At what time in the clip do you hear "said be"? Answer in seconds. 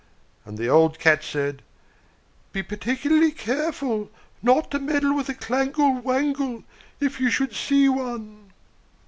1.27-2.63